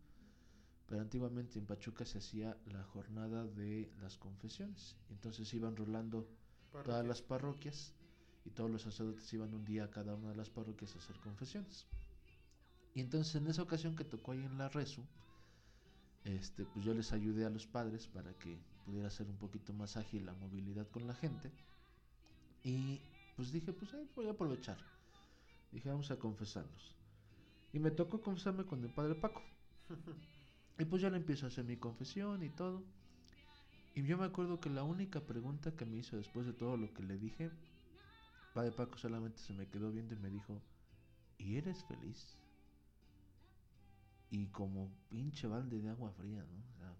[0.87, 4.97] pero antiguamente en Pachuca se hacía la jornada de las confesiones.
[5.11, 6.27] Entonces iban rolando
[6.83, 7.93] todas las parroquias
[8.49, 11.17] y todos los sacerdotes iban un día a cada una de las parroquias a hacer
[11.21, 11.87] confesiones.
[12.95, 15.05] Y entonces en esa ocasión que tocó ahí en la Resu,
[16.25, 19.99] este, pues yo les ayudé a los padres para que pudiera ser un poquito más
[19.99, 21.53] ágil la movilidad con la gente.
[22.65, 23.03] Y
[23.37, 24.79] pues dije, pues voy a aprovechar.
[25.71, 26.97] Dije, vamos a confesarnos.
[27.75, 29.43] Y me tocó confesarme con el padre Paco.
[30.79, 32.83] y pues ya le empiezo a hacer mi confesión y todo.
[33.95, 36.95] Y yo me acuerdo que la única pregunta que me hizo después de todo lo
[36.95, 37.51] que le dije
[38.59, 40.61] Padre Paco solamente se me quedó viendo y me dijo,
[41.39, 42.37] ¿y eres feliz?
[44.31, 46.91] Y como pinche balde de agua fría, ¿no?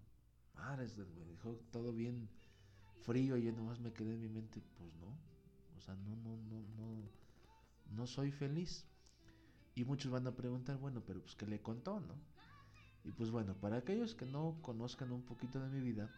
[0.55, 2.29] O sea, me dijo todo bien
[3.01, 5.07] frío y yo nomás me quedé en mi mente, pues no.
[5.77, 7.09] O sea, no, no, no, no,
[7.93, 8.85] no soy feliz.
[9.75, 12.15] Y muchos van a preguntar, bueno, pero pues ¿qué le contó, no?
[13.03, 16.09] Y pues bueno, para aquellos que no conozcan un poquito de mi vida,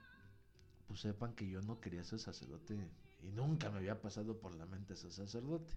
[0.88, 2.92] pues sepan que yo no quería ser sacerdote
[3.24, 5.76] y nunca me había pasado por la mente ser sacerdote.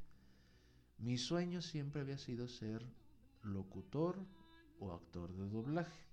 [0.98, 2.82] Mi sueño siempre había sido ser
[3.42, 4.18] locutor
[4.78, 6.04] o actor de doblaje.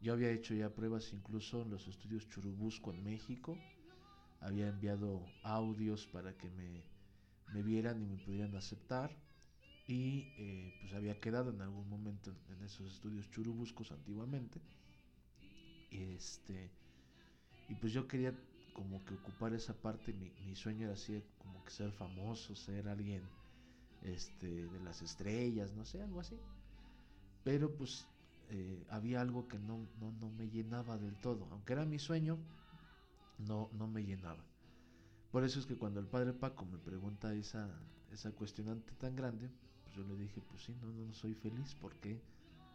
[0.00, 3.58] Yo había hecho ya pruebas incluso en los estudios Churubusco en México.
[4.40, 6.84] Había enviado audios para que me,
[7.54, 9.10] me vieran y me pudieran aceptar.
[9.86, 14.60] Y eh, pues había quedado en algún momento en esos estudios Churubuscos antiguamente.
[15.90, 16.70] Este,
[17.68, 18.34] y pues yo quería
[18.74, 23.22] como que ocupar esa parte, mi, sueño era así, como que ser famoso, ser alguien
[24.02, 26.36] este, de las estrellas, no sé, algo así.
[27.44, 28.06] Pero pues
[28.50, 32.36] eh, había algo que no, no, no, me llenaba del todo, aunque era mi sueño,
[33.38, 34.44] no, no me llenaba.
[35.30, 37.68] Por eso es que cuando el padre Paco me pregunta esa,
[38.12, 39.50] esa cuestionante tan grande,
[39.84, 42.20] pues yo le dije, pues sí, no, no soy feliz porque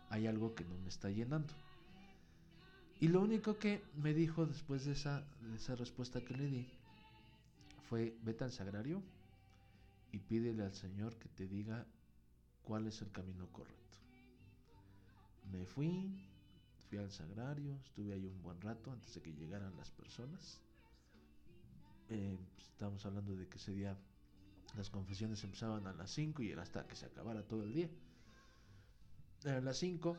[0.09, 1.53] hay algo que no me está llenando.
[2.99, 6.67] Y lo único que me dijo después de esa, de esa respuesta que le di
[7.87, 9.01] fue, vete al sagrario
[10.11, 11.85] y pídele al Señor que te diga
[12.63, 13.97] cuál es el camino correcto.
[15.51, 16.29] Me fui,
[16.89, 20.61] fui al sagrario, estuve ahí un buen rato antes de que llegaran las personas.
[22.09, 23.97] Eh, pues, estábamos hablando de que ese día
[24.75, 27.89] las confesiones empezaban a las 5 y era hasta que se acabara todo el día.
[29.45, 30.17] A las 5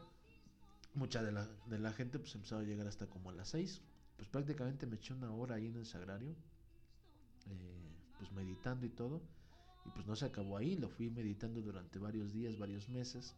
[0.95, 3.83] mucha de la, de la gente pues empezó a llegar hasta como a las 6.
[4.17, 6.37] Pues prácticamente me eché una hora ahí en el sagrario,
[7.49, 9.23] eh, pues meditando y todo.
[9.87, 13.35] Y pues no se acabó ahí, lo fui meditando durante varios días, varios meses,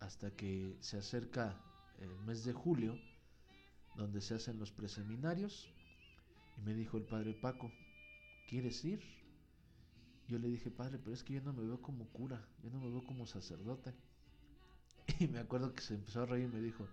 [0.00, 1.60] hasta que se acerca
[1.98, 2.98] el mes de julio,
[3.96, 5.68] donde se hacen los preseminarios.
[6.56, 7.70] Y me dijo el padre Paco,
[8.48, 9.02] ¿quieres ir?
[10.28, 12.80] Yo le dije, padre, pero es que yo no me veo como cura, yo no
[12.80, 13.92] me veo como sacerdote.
[15.18, 16.86] Y me acuerdo que se empezó a reír y me dijo,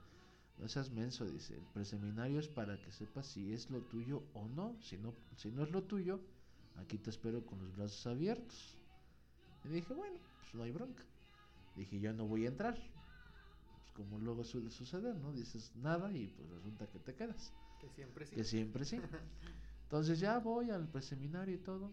[0.58, 4.48] no seas menso, dice, el preseminario es para que sepas si es lo tuyo o
[4.50, 4.76] no.
[4.82, 6.20] Si no, si no es lo tuyo,
[6.78, 8.76] aquí te espero con los brazos abiertos.
[9.64, 11.04] Y dije, bueno, pues no hay bronca.
[11.76, 12.76] Dije, yo no voy a entrar.
[12.76, 15.32] Pues como luego suele suceder, ¿no?
[15.32, 17.54] Dices nada y pues resulta que te quedas.
[17.80, 18.36] Que siempre sí.
[18.36, 19.00] Que siempre sí.
[19.84, 21.92] Entonces ya voy al preseminario y todo.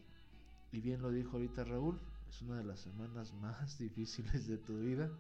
[0.73, 4.79] Y bien lo dijo ahorita Raúl, es una de las semanas más difíciles de tu
[4.79, 5.11] vida.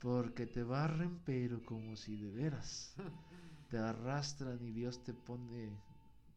[0.00, 2.94] Porque te barren, pero como si de veras.
[3.70, 5.76] Te arrastran y Dios te pone,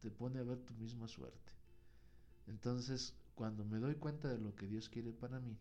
[0.01, 1.51] te pone a ver tu misma suerte.
[2.47, 5.55] Entonces, cuando me doy cuenta de lo que Dios quiere para mí,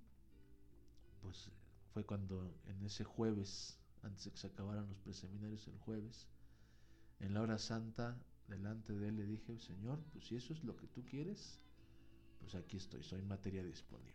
[1.20, 1.50] pues
[1.92, 6.26] fue cuando en ese jueves, antes de que se acabaran los preseminarios el jueves,
[7.20, 8.16] en la hora santa,
[8.48, 11.58] delante de él le dije, Señor, pues si eso es lo que tú quieres,
[12.40, 14.12] pues aquí estoy, soy materia disponible.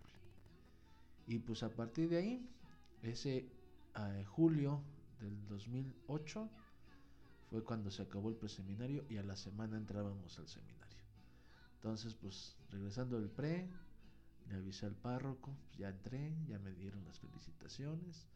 [1.27, 2.49] Y pues a partir de ahí,
[3.01, 3.49] ese
[3.95, 4.81] uh, julio
[5.19, 6.49] del 2008
[7.49, 10.81] fue cuando se acabó el preseminario y a la semana entrábamos al seminario.
[11.75, 13.67] Entonces, pues regresando del pre,
[14.49, 18.27] le avisé al párroco, pues ya entré, ya me dieron las felicitaciones.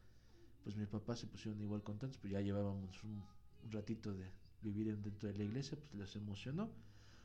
[0.64, 3.22] Pues mis papás se pusieron igual contentos, pues ya llevábamos un,
[3.64, 4.30] un ratito de
[4.62, 6.70] vivir dentro de la iglesia, pues les emocionó.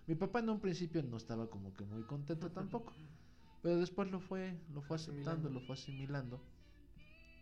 [0.08, 2.94] Mi papá en un principio no estaba como que muy contento tampoco,
[3.62, 6.40] pero después lo fue, lo fue aceptando, lo fue asimilando.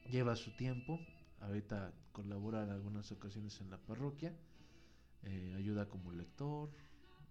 [0.10, 1.00] Lleva su tiempo,
[1.40, 4.34] ahorita colabora en algunas ocasiones en la parroquia,
[5.24, 6.70] eh, ayuda como lector,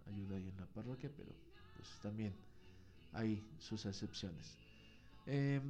[0.07, 1.33] ayuda ahí en la parroquia, pero
[1.77, 2.35] pues también
[3.13, 4.57] hay sus excepciones.
[5.27, 5.61] Eh,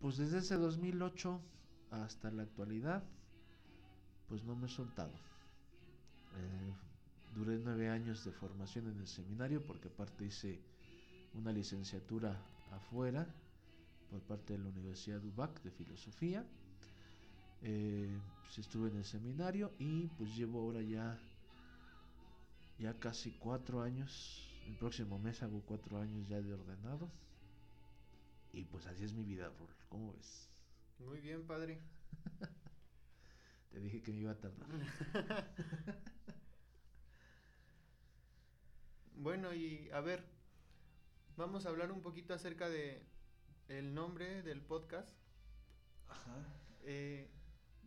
[0.00, 1.40] pues desde ese 2008
[1.92, 3.04] hasta la actualidad,
[4.28, 5.12] pues no me he soltado.
[6.34, 6.72] Eh,
[7.36, 10.60] duré nueve años de formación en el seminario porque aparte hice
[11.34, 12.36] una licenciatura
[12.72, 13.26] afuera
[14.12, 16.44] por parte de la Universidad de UBAC de Filosofía.
[17.62, 21.18] Eh, pues estuve en el seminario y pues llevo ahora ya
[22.78, 24.46] ya casi cuatro años.
[24.66, 27.10] El próximo mes hago cuatro años ya de ordenado.
[28.52, 29.74] Y pues así es mi vida, Rol.
[29.88, 30.50] ¿Cómo ves?
[30.98, 31.80] Muy bien, padre.
[33.70, 34.68] Te dije que me iba a tardar.
[39.16, 40.26] bueno, y a ver,
[41.38, 43.11] vamos a hablar un poquito acerca de
[43.78, 45.14] el nombre del podcast.
[46.08, 46.36] Ajá.
[46.84, 47.28] Eh,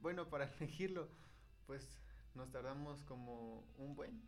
[0.01, 1.07] bueno, para elegirlo,
[1.67, 1.99] pues
[2.33, 4.21] nos tardamos como un buen.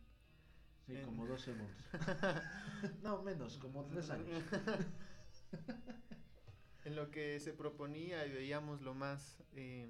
[0.86, 1.76] Sí, En- como dos segundos.
[3.02, 4.42] no, menos, como tres años.
[6.84, 9.88] en lo que se proponía y veíamos lo más eh,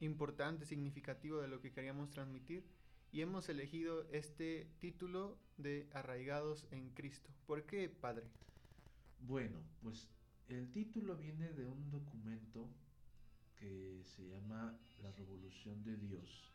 [0.00, 2.66] importante, significativo de lo que queríamos transmitir.
[3.12, 7.30] Y hemos elegido este título de Arraigados en Cristo.
[7.46, 8.26] ¿Por qué, padre?
[9.26, 10.08] Bueno, pues
[10.48, 12.68] el título viene de un documento
[13.56, 16.50] que se llama La Revolución de Dios,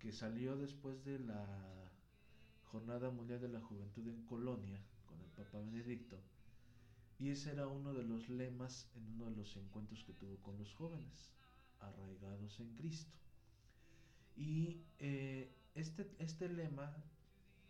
[0.00, 1.46] que salió después de la
[2.64, 6.18] Jornada Mundial de la Juventud en Colonia con el Papa Benedicto.
[7.20, 10.58] Y ese era uno de los lemas en uno de los encuentros que tuvo con
[10.58, 11.30] los jóvenes,
[11.78, 13.14] arraigados en Cristo.
[14.36, 16.96] Y eh, este, este lema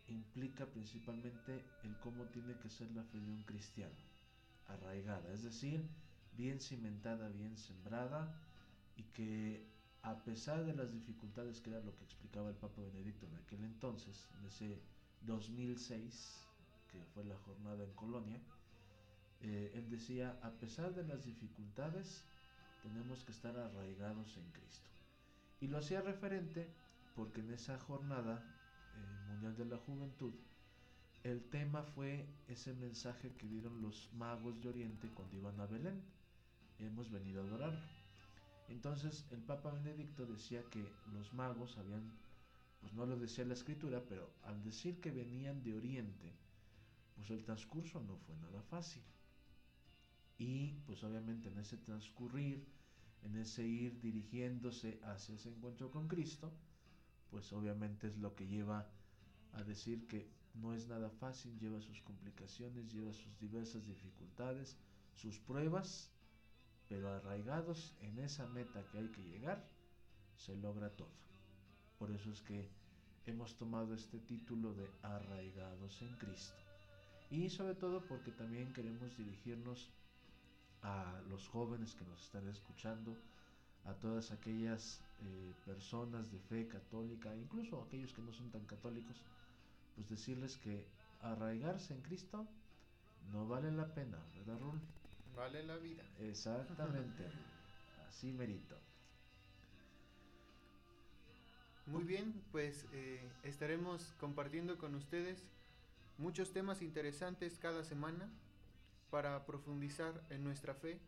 [0.09, 3.95] implica principalmente el cómo tiene que ser la fe de un cristiano,
[4.67, 5.87] arraigada, es decir,
[6.37, 8.33] bien cimentada, bien sembrada
[8.95, 9.65] y que
[10.03, 13.63] a pesar de las dificultades que era lo que explicaba el Papa Benedicto en aquel
[13.63, 14.79] entonces, en ese
[15.21, 16.45] 2006,
[16.91, 18.39] que fue la jornada en Colonia,
[19.41, 22.23] eh, él decía, a pesar de las dificultades,
[22.81, 24.89] tenemos que estar arraigados en Cristo.
[25.59, 26.67] Y lo hacía referente
[27.15, 28.43] porque en esa jornada
[28.97, 30.33] eh, mundial de la juventud,
[31.23, 36.01] el tema fue ese mensaje que dieron los magos de Oriente cuando iban a Belén.
[36.79, 37.79] Hemos venido a adorarlo.
[38.69, 42.11] Entonces el Papa Benedicto decía que los magos habían,
[42.79, 46.33] pues no lo decía la escritura, pero al decir que venían de Oriente,
[47.15, 49.01] pues el transcurso no fue nada fácil.
[50.37, 52.65] Y pues obviamente en ese transcurrir,
[53.23, 56.53] en ese ir dirigiéndose hacia ese encuentro con Cristo,
[57.29, 58.87] pues obviamente es lo que lleva
[59.53, 64.77] a decir que no es nada fácil, lleva sus complicaciones, lleva sus diversas dificultades,
[65.13, 66.09] sus pruebas,
[66.87, 69.67] pero arraigados en esa meta que hay que llegar,
[70.35, 71.11] se logra todo.
[71.99, 72.69] Por eso es que
[73.25, 76.55] hemos tomado este título de arraigados en Cristo.
[77.29, 79.89] Y sobre todo porque también queremos dirigirnos
[80.81, 83.17] a los jóvenes que nos están escuchando,
[83.87, 89.17] a todas aquellas eh, personas de fe católica, incluso aquellos que no son tan católicos,
[89.95, 90.85] pues decirles que
[91.21, 92.45] arraigarse en Cristo
[93.31, 94.79] no vale la pena, ¿verdad, Rul?
[95.35, 96.03] Vale la vida.
[96.19, 97.25] Exactamente,
[98.07, 98.77] así merito.
[101.85, 105.41] Muy bien, pues eh, estaremos compartiendo con ustedes
[106.17, 108.29] muchos temas interesantes cada semana
[109.09, 110.99] para profundizar en nuestra fe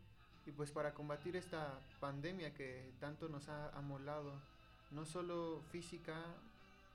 [0.46, 4.32] y pues para combatir esta pandemia que tanto nos ha amolado,
[4.90, 6.16] no solo física,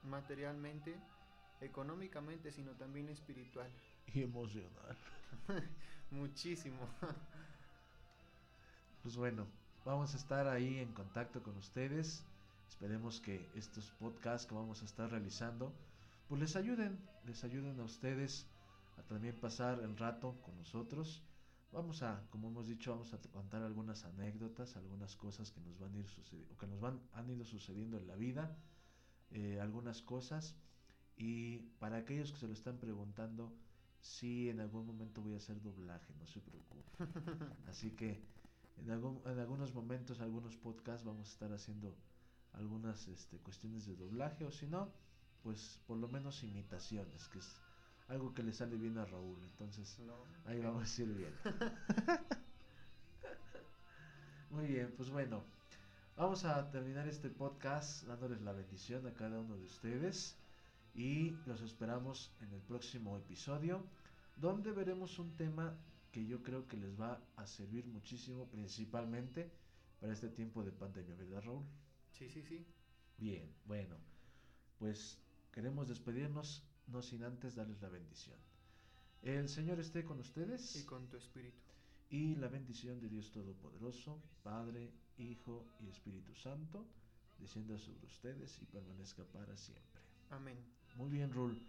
[0.03, 0.95] materialmente,
[1.61, 3.69] económicamente, sino también espiritual.
[4.13, 4.97] Y emocional.
[6.11, 6.87] Muchísimo.
[9.03, 9.45] Pues bueno,
[9.83, 12.23] vamos a estar ahí en contacto con ustedes.
[12.67, 15.71] Esperemos que estos podcasts que vamos a estar realizando,
[16.27, 18.47] pues les ayuden, les ayuden a ustedes
[18.97, 21.21] a también pasar el rato con nosotros.
[21.75, 25.93] Vamos a, como hemos dicho, vamos a contar algunas anécdotas, algunas cosas que nos van
[25.93, 28.57] a ir sucediendo, que nos van, han ido sucediendo en la vida,
[29.31, 30.55] eh, algunas cosas.
[31.17, 33.53] Y para aquellos que se lo están preguntando,
[33.99, 36.85] sí, en algún momento voy a hacer doblaje, no se preocupen.
[37.67, 38.23] Así que
[38.77, 41.93] en, algún, en algunos momentos, algunos podcasts, vamos a estar haciendo
[42.53, 44.93] algunas este, cuestiones de doblaje, o si no,
[45.43, 47.59] pues por lo menos imitaciones, que es
[48.07, 49.41] algo que le sale bien a Raúl.
[49.43, 49.97] Entonces,
[50.45, 51.33] ahí vamos a ir bien.
[54.49, 55.43] Muy bien, pues bueno,
[56.15, 60.37] vamos a terminar este podcast dándoles la bendición a cada uno de ustedes
[60.93, 63.83] y los esperamos en el próximo episodio
[64.37, 65.75] donde veremos un tema
[66.11, 69.51] que yo creo que les va a servir muchísimo, principalmente
[69.99, 71.65] para este tiempo de pandemia, ¿verdad Raúl?
[72.11, 72.65] Sí, sí, sí.
[73.17, 73.97] Bien, bueno,
[74.77, 75.17] pues
[75.51, 78.37] queremos despedirnos no sin antes darles la bendición.
[79.21, 80.75] El Señor esté con ustedes.
[80.75, 81.59] Y con tu espíritu.
[82.09, 86.85] Y la bendición de Dios Todopoderoso, Padre, Hijo y Espíritu Santo,
[87.39, 90.01] descienda sobre ustedes y permanezca para siempre.
[90.29, 90.57] Amén.
[90.95, 91.59] Muy bien, Rul.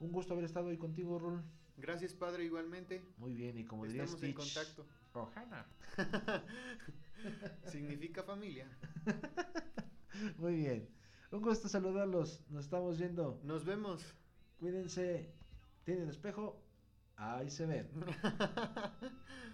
[0.00, 1.42] Un gusto haber estado ahí contigo, Rul.
[1.76, 3.02] Gracias, Padre, igualmente.
[3.18, 4.86] Muy bien, y como diría Estamos en contacto.
[5.14, 5.66] Ojana.
[7.70, 8.66] Significa familia.
[10.38, 10.88] Muy bien.
[11.30, 12.42] Un gusto saludarlos.
[12.48, 13.40] Nos estamos viendo.
[13.44, 14.02] Nos vemos.
[14.62, 15.26] Cuídense.
[15.82, 16.56] ¿Tienen espejo?
[17.16, 17.90] Ahí se ven.